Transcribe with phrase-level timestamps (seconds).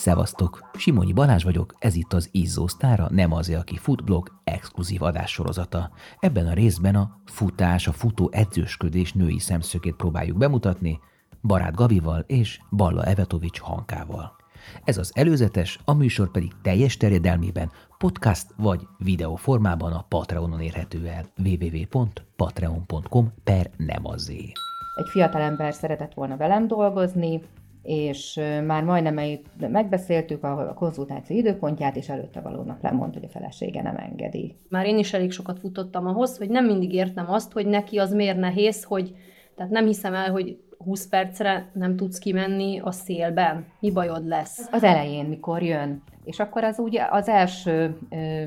[0.00, 0.70] Szevasztok!
[0.74, 5.90] Simonyi Balázs vagyok, ez itt az Izzósztára, nem azért, aki futblog exkluzív adássorozata.
[6.20, 11.00] Ebben a részben a futás, a futó edzősködés női szemszögét próbáljuk bemutatni,
[11.42, 14.36] Barát Gabival és Balla Evetovics Hankával.
[14.84, 21.06] Ez az előzetes, a műsor pedig teljes terjedelmében podcast vagy videó formában a Patreonon érhető
[21.06, 24.52] el www.patreon.com per nem azé.
[24.96, 27.40] Egy fiatalember szeretett volna velem dolgozni,
[27.82, 33.82] és már majdnem megbeszéltük a konzultáció időpontját, és előtte való nap lemond, hogy a felesége
[33.82, 34.56] nem engedi.
[34.68, 38.12] Már én is elég sokat futottam ahhoz, hogy nem mindig értem azt, hogy neki az
[38.12, 39.14] miért nehéz, hogy
[39.56, 43.66] tehát nem hiszem el, hogy 20 percre nem tudsz kimenni a szélben.
[43.80, 44.68] Mi bajod lesz?
[44.72, 46.02] Az elején, mikor jön.
[46.24, 48.42] És akkor az ugye az első ö,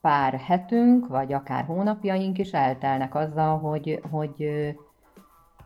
[0.00, 4.48] pár hetünk, vagy akár hónapjaink is eltelnek azzal, hogy, hogy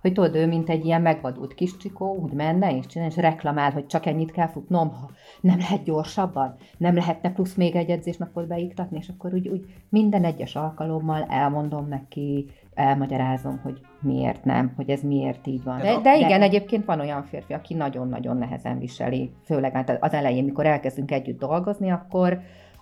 [0.00, 3.70] hogy tudod, ő mint egy ilyen megvadult kis csikó, úgy menne és csinál, és reklamál,
[3.70, 8.46] hogy csak ennyit kell futnom, ha nem lehet gyorsabban, nem lehetne plusz még egy edzésnapot
[8.46, 14.90] beiktatni, és akkor úgy, úgy minden egyes alkalommal elmondom neki, elmagyarázom, hogy miért nem, hogy
[14.90, 15.78] ez miért így van.
[15.78, 16.44] De, de igen, de...
[16.44, 21.38] egyébként van olyan férfi, aki nagyon-nagyon nehezen viseli, főleg hát az elején, mikor elkezdünk együtt
[21.38, 22.40] dolgozni, akkor,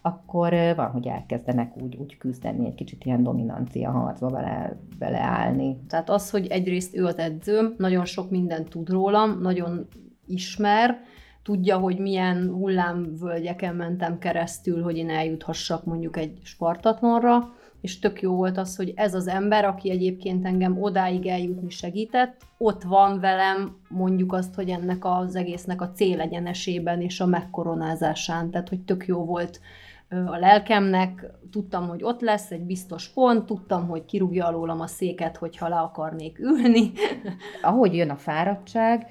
[0.08, 5.76] akkor van, hogy elkezdenek úgy, úgy küzdeni, egy kicsit ilyen dominancia harcba bele, beleállni.
[5.88, 9.86] Tehát az, hogy egyrészt ő az edzőm, nagyon sok mindent tud rólam, nagyon
[10.26, 10.98] ismer,
[11.42, 18.34] tudja, hogy milyen hullámvölgyeken mentem keresztül, hogy én eljuthassak mondjuk egy spartatlonra, és tök jó
[18.34, 23.76] volt az, hogy ez az ember, aki egyébként engem odáig eljutni segített, ott van velem
[23.88, 29.24] mondjuk azt, hogy ennek az egésznek a célegyenesében és a megkoronázásán, tehát hogy tök jó
[29.24, 29.60] volt
[30.08, 35.36] a lelkemnek, tudtam, hogy ott lesz egy biztos pont, tudtam, hogy kirúgja alólam a széket,
[35.36, 36.92] hogyha le akarnék ülni.
[37.62, 39.06] Ahogy jön a fáradtság,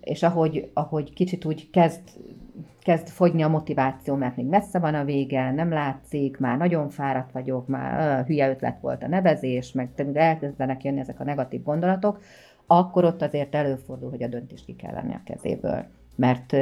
[0.00, 2.02] és ahogy, ahogy kicsit úgy kezd,
[2.80, 7.32] kezd fogyni a motiváció, mert még messze van a vége, nem látszik, már nagyon fáradt
[7.32, 12.20] vagyok, már uh, hülye ötlet volt a nevezés, meg elkezdenek jönni ezek a negatív gondolatok,
[12.66, 15.84] akkor ott azért előfordul, hogy a döntést ki kell venni a kezéből.
[16.16, 16.56] Mert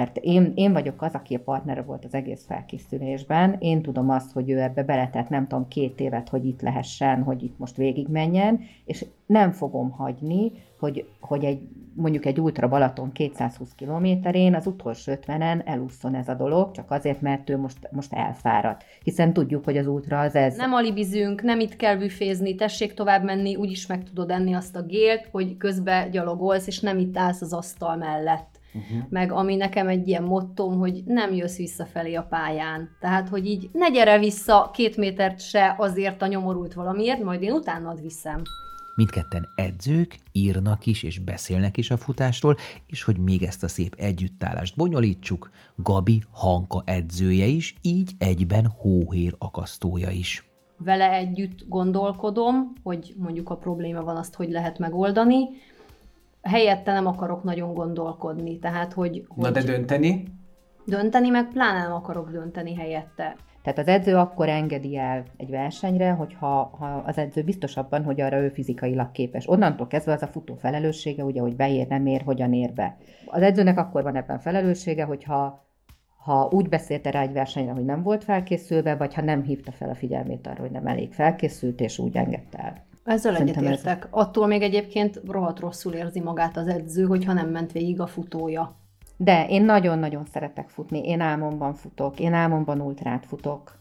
[0.00, 4.32] mert én, én vagyok az, aki a partnere volt az egész felkészülésben, én tudom azt,
[4.32, 8.60] hogy ő ebbe beletett nem tudom két évet, hogy itt lehessen, hogy itt most végigmenjen,
[8.84, 11.60] és nem fogom hagyni, hogy, hogy egy,
[11.94, 17.20] mondjuk egy Ultra Balaton 220 kilométerén az utolsó 50-en elúszson ez a dolog, csak azért,
[17.20, 18.84] mert ő most, most elfáradt.
[19.02, 20.56] Hiszen tudjuk, hogy az Ultra az ez.
[20.56, 24.82] Nem alibizünk, nem itt kell büfézni, tessék tovább menni, úgyis meg tudod enni azt a
[24.82, 29.08] gélt, hogy közben gyalogolsz, és nem itt állsz az asztal mellett uh-huh.
[29.08, 32.88] meg ami nekem egy ilyen mottom, hogy nem jössz visszafelé a pályán.
[33.00, 37.52] Tehát, hogy így ne gyere vissza két métert se azért a nyomorult valamiért, majd én
[37.52, 38.42] utánad viszem.
[38.94, 43.94] Mindketten edzők, írnak is és beszélnek is a futásról, és hogy még ezt a szép
[43.98, 50.44] együttállást bonyolítsuk, Gabi Hanka edzője is, így egyben hóhér akasztója is.
[50.76, 55.48] Vele együtt gondolkodom, hogy mondjuk a probléma van, azt hogy lehet megoldani,
[56.42, 58.58] helyette nem akarok nagyon gondolkodni.
[58.58, 60.24] Tehát, hogy, hogy Na de dönteni?
[60.86, 63.36] Dönteni, meg pláne nem akarok dönteni helyette.
[63.62, 68.20] Tehát az edző akkor engedi el egy versenyre, hogyha ha az edző biztos abban, hogy
[68.20, 69.48] arra ő fizikailag képes.
[69.48, 72.96] Onnantól kezdve az a futó felelőssége, ugye, hogy beér, nem ér, hogyan ér be.
[73.26, 75.68] Az edzőnek akkor van ebben felelőssége, hogyha
[76.24, 79.88] ha úgy beszélte rá egy versenyre, hogy nem volt felkészülve, vagy ha nem hívta fel
[79.88, 82.84] a figyelmét arra, hogy nem elég felkészült, és úgy engedte el.
[83.10, 84.02] Ezzel egyetértek.
[84.02, 84.08] Ez...
[84.10, 88.74] Attól még egyébként rohadt rosszul érzi magát az edző, hogyha nem ment végig a futója.
[89.16, 91.08] De én nagyon-nagyon szeretek futni.
[91.08, 93.78] Én álmomban futok, én álmomban ultrát futok.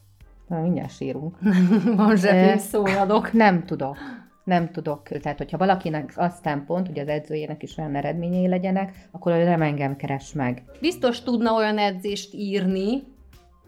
[0.47, 1.37] Na, mindjárt sírunk.
[1.95, 3.33] Van zsebim, szóladok.
[3.43, 3.97] Nem tudok.
[4.43, 5.07] Nem tudok.
[5.07, 9.61] Tehát, hogyha valakinek az pont, hogy az edzőjének is olyan eredményei legyenek, akkor ő nem
[9.61, 10.63] engem keres meg.
[10.81, 13.03] Biztos tudna olyan edzést írni,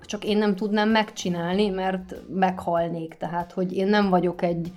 [0.05, 3.13] csak én nem tudnám megcsinálni, mert meghalnék.
[3.13, 4.71] Tehát, hogy én nem vagyok egy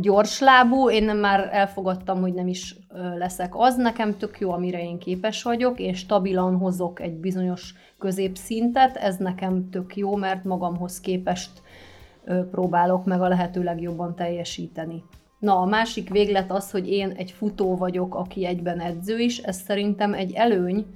[0.00, 2.76] gyorslábú, én már elfogadtam, hogy nem is
[3.16, 8.96] leszek az, nekem tök jó, amire én képes vagyok, és stabilan hozok egy bizonyos középszintet,
[8.96, 11.50] ez nekem tök jó, mert magamhoz képest
[12.50, 15.04] próbálok meg a lehető legjobban teljesíteni.
[15.38, 19.56] Na, a másik véglet az, hogy én egy futó vagyok, aki egyben edző is, ez
[19.56, 20.86] szerintem egy előny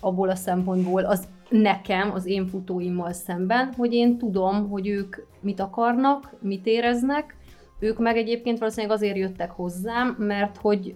[0.00, 5.60] abból a szempontból az nekem, az én futóimmal szemben, hogy én tudom, hogy ők mit
[5.60, 7.36] akarnak, mit éreznek,
[7.78, 10.94] ők meg egyébként valószínűleg azért jöttek hozzám, mert hogy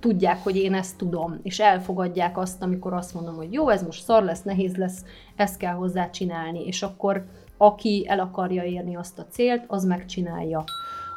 [0.00, 4.02] tudják, hogy én ezt tudom, és elfogadják azt, amikor azt mondom, hogy jó, ez most
[4.02, 5.04] szar lesz, nehéz lesz,
[5.36, 7.24] ezt kell hozzá csinálni, és akkor
[7.56, 10.64] aki el akarja érni azt a célt, az megcsinálja.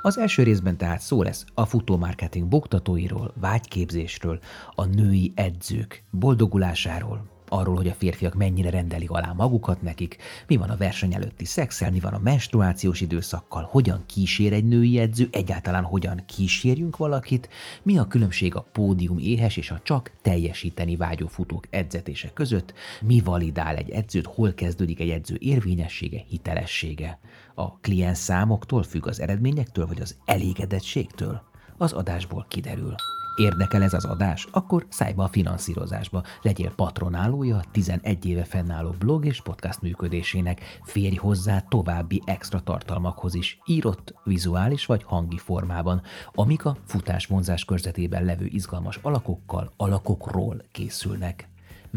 [0.02, 4.40] Az első részben tehát szó lesz a futómarketing buktatóiról, vágyképzésről,
[4.76, 10.18] a női edzők boldogulásáról, arról, hogy a férfiak mennyire rendelik alá magukat nekik,
[10.48, 15.00] mi van a verseny előtti szexel, mi van a menstruációs időszakkal, hogyan kísér egy női
[15.00, 17.50] edző, egyáltalán hogyan kísérjünk valakit,
[17.84, 23.20] mi a különbség a pódium éhes és a csak teljesíteni vágyó futók edzetése között, mi
[23.20, 27.20] validál egy edzőt, hol kezdődik egy edző érvényessége, hitelessége.
[27.56, 31.42] A kliens számoktól függ az eredményektől, vagy az elégedettségtől?
[31.78, 32.96] Az adásból kiderül.
[33.40, 34.48] Érdekel ez az adás?
[34.52, 36.24] Akkor szállj be a finanszírozásba.
[36.42, 40.80] Legyél patronálója a 11 éve fennálló blog és podcast működésének.
[40.84, 46.02] Férj hozzá további extra tartalmakhoz is, írott, vizuális vagy hangi formában,
[46.34, 51.48] amik a futás-vonzás körzetében levő izgalmas alakokkal, alakokról készülnek.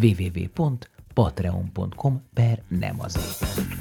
[0.03, 3.72] www.patreon.com per nem azért.